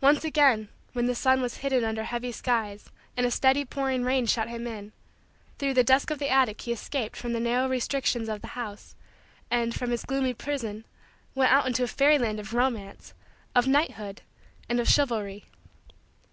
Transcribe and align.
Once 0.00 0.24
again, 0.24 0.68
when 0.94 1.06
the 1.06 1.14
sun 1.14 1.40
was 1.40 1.58
hidden 1.58 1.84
under 1.84 2.02
heavy 2.02 2.32
skies 2.32 2.90
and 3.16 3.24
a 3.24 3.30
steady 3.30 3.64
pouring 3.64 4.02
rain 4.02 4.26
shut 4.26 4.48
him 4.48 4.66
in, 4.66 4.90
through 5.60 5.72
the 5.72 5.84
dusk 5.84 6.10
of 6.10 6.18
the 6.18 6.28
attic 6.28 6.62
he 6.62 6.72
escaped 6.72 7.14
from 7.14 7.32
the 7.32 7.38
narrow 7.38 7.68
restrictions 7.68 8.28
of 8.28 8.40
the 8.40 8.48
house, 8.58 8.96
and, 9.52 9.72
from 9.72 9.92
his 9.92 10.04
gloomy 10.04 10.34
prison, 10.34 10.84
went 11.36 11.52
out 11.52 11.68
into 11.68 11.84
a 11.84 11.86
fairyland 11.86 12.40
of 12.40 12.52
romance, 12.52 13.14
of 13.54 13.68
knighthood, 13.68 14.22
and 14.68 14.80
of 14.80 14.88
chivalry. 14.88 15.44